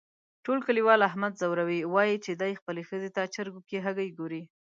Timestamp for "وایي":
1.93-2.15